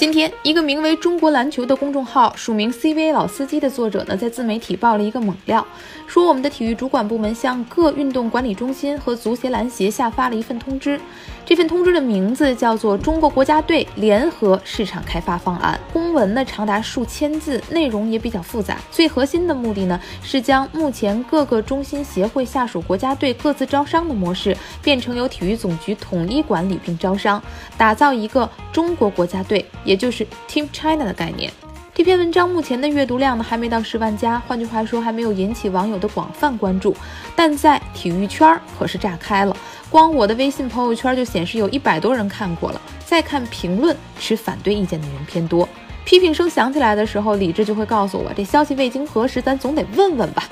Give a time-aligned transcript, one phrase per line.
[0.00, 5.62] 今天，一个名为“中国篮球”的公众号，署名 “CBA 老司机”的作者呢，在自媒体爆了一个猛料，
[6.06, 10.98] 说我们的体育主管部门向各运动管理中心和足协、篮协下发了一份通知。
[11.44, 18.78] 这份通知的名字叫做《中国国家队联合市场开发方案》，公文呢长达数千字，内容也比较复杂。
[18.90, 27.42] 最核心的目的呢，是将目前各个中心协会下属国家队各自招商的模式，变成由体育总局统一管理并招商，
[27.76, 29.64] 打造一个中国国家队。
[29.84, 31.50] 也就是 Team China 的概念。
[31.92, 36.96] 这篇文章目前的阅读量呢还没到十万加，换句话说还没有引起网友的广泛关注，
[37.34, 39.56] 但在体育圈可是炸开了。
[39.90, 42.80] 光我的微信朋友圈就显示有一百多人看过了。
[43.04, 45.68] 再看评论，持反对意见的人偏多。
[46.04, 50.44] 批评声响起来的时候，理智就会告诉我，这消息未经核实，咱总得问问吧。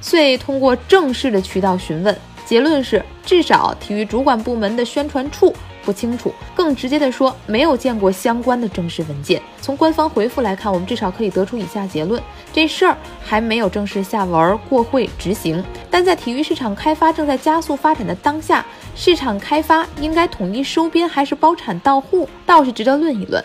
[0.00, 5.54] 遂通过正式的渠道询问，结论是，至少体育主管部门的宣传处。
[5.88, 9.40] 不清楚，更直接的说，没有见过相关的正式文件。
[9.62, 15.64] 从官方回复来看，我们至少可以得出以下结论：这事儿还没有正式下文过会执行。
[15.90, 23.42] 但在体育市场开发正在加速发展的当下，市场开发应该统一收编还是包产到户，倒是值得论一论。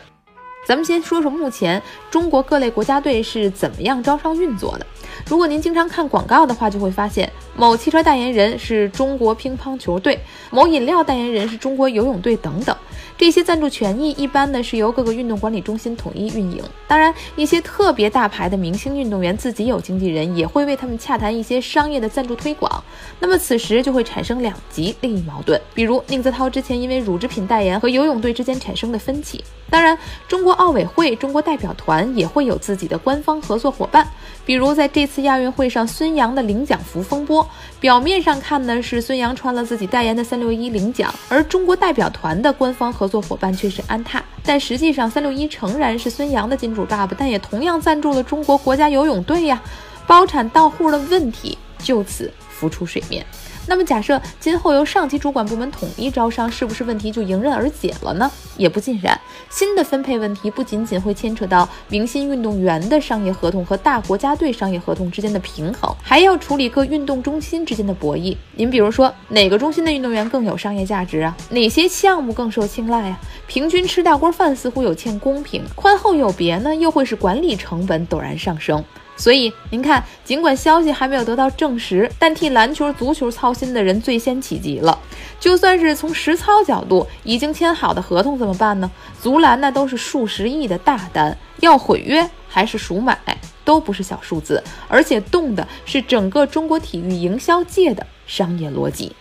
[0.68, 1.82] 咱们先说说目前
[2.12, 4.86] 中国各类国家队是怎么样招商运作的。
[5.26, 12.76] 如果您经常看广告的话，就会发现某汽车代言人是中国乒乓球队，某饮料代言人是中国游泳队等等。
[13.24, 16.62] 这些赞助权益一般呢是由各个运动管理中心统一运营。
[16.90, 22.84] 当然，一些特别大牌的明星运动员自己有经纪人，也会为他们洽谈一些商业的赞助推广。
[23.22, 29.42] 那么此时就会产生两极利益矛盾，比如宁泽涛之前因为乳制品代言和游泳队之间产生的分歧。
[29.70, 34.06] 当然，中国奥委会、中国代表团也会有自己的官方合作伙伴，
[34.46, 37.48] 比如在这次亚运会上孙杨的领奖服风波，
[37.80, 43.13] 表面上看呢是孙杨穿了自己代言的三六一领奖，而中国代表团的官方合作。
[43.14, 49.62] 合作伙伴却是安踏，但实际上三六一诚然是孙杨的金主爸爸，但也同样赞助了中国国家游泳队呀，
[50.08, 53.24] 包产到户的问题就此浮出水面。
[53.66, 58.30] 那么，假设今后由上级主管部门统一招商，是不是问题就迎刃而解了呢？
[58.58, 59.20] 也不尽然。
[59.50, 68.36] 新的分配问题不仅仅会牵扯到明星运动员的商业合同和大国家队商业合同之间的平衡，还要处理各运动中心之间的博弈。
[68.56, 71.36] 您比如说，哪个中心的运动员更有商业价值啊？
[71.50, 73.20] 哪些项目更受青睐啊？
[73.48, 78.84] 平均吃大锅饭似乎有欠公平，宽厚有别呢，又会使管理成本陡然上升。
[79.16, 84.98] 所以您看，尽管消息还没有得到证实，但替篮球、足球操心的人最先起急了。
[85.40, 88.90] 就算是从实操角度，已经签好的合同怎么办呢？
[89.22, 93.18] 足篮那都是数十亿的大单，要毁约还是赎买，
[93.64, 99.16] 都不是小数字，而且动的是整个中国体育营销界的商业逻辑。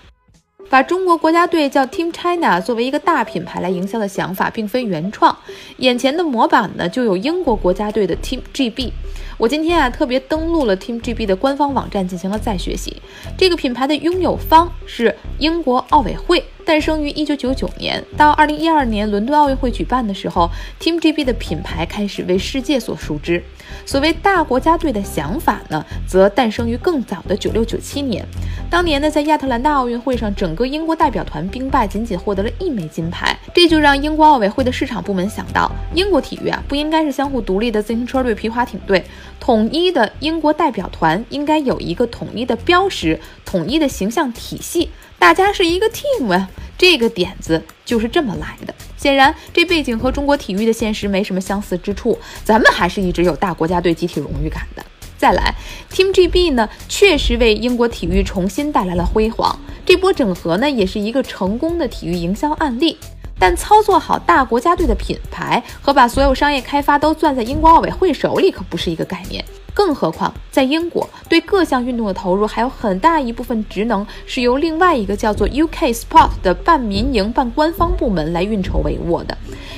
[0.72, 5.36] 把中国国家队叫 Team China 作为一个大品牌来营销的想法，并非原创。
[5.76, 8.90] 眼前的模板呢，就有英国国家队的 Team GB。
[9.36, 12.96] 我今天啊，特别登录了 Team GB 的官方网站，进行了再学习。
[13.36, 16.42] 这个品牌的拥有方是英国奥委会。
[16.64, 20.48] 诞生于一九九九年，到二零一二年伦敦奥运会举办的时候
[20.80, 23.42] ，Team GB 的品牌开始为世界所熟知。
[23.84, 28.24] 所谓大国家队的想法呢，则诞生于更早的九六九七年。
[28.70, 33.36] 当年呢，在亚特兰大奥运会上，整个英国代表团兵败，仅仅获得了一枚金牌。
[33.52, 39.04] 这就让英国奥委会的市场部门想到，英国体育啊，不应该是相互独立的自行车队、皮划艇队，
[39.40, 44.90] 统一的英国代表团应该有一个统一的标识、统一的形象体系。
[45.22, 48.74] 大家是一个 team 呀，这个点子就是这么来的。
[48.96, 52.18] 显然，这背景和中国体育的现实没什么相似之处。
[52.42, 54.84] 咱们还是一直有大国家队集体荣誉感的。
[55.16, 55.54] 再来
[55.92, 59.56] ，Team GB 呢，确实为英国体育重新带来了辉煌。
[59.86, 62.98] 这波整合呢，也是一个成功的体育营销案例。
[63.38, 69.44] 但操作好大国家队的品牌和把所有商业开发都攥在英国奥委会手里，可不是一个概念。
[69.74, 79.36] 更何况，在英国，对各项运动的投入还有很大一部分职能是由另外一个叫做 UK Sport 的半民营半官方部门来运筹帷幄的。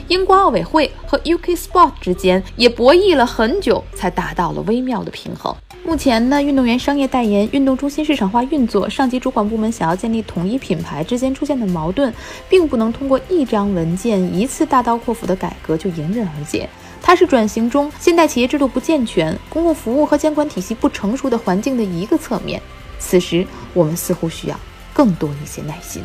[0.08, 5.54] 英国奥委会和 UK Sport 之间也博弈了很久，才达到了微妙的平衡。
[5.86, 12.12] 目前呢，运动员商业代言、运动中心市场化运作、上级主管部门想要建立统一品牌之间出现的矛盾，
[12.48, 16.68] 并不能通过一张文件、一次大刀阔斧的改革就迎刃而解。
[17.06, 22.60] 它是转型中现代企业制度不健全、公共服务和监管体系不成熟的环境的一个侧面。
[22.98, 24.58] 此时，我们似乎需要
[24.94, 26.02] 更多一些耐心。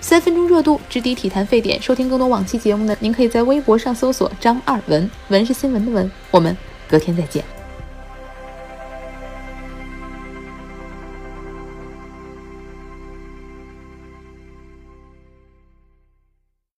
[0.00, 1.80] 三分钟热度，直抵体坛沸点。
[1.82, 2.96] 收听更多往期节目呢？
[2.98, 6.10] 您可以在微博上搜索“张二文”，文是新闻的文。
[6.30, 6.56] 我们
[6.88, 7.57] 隔天再见。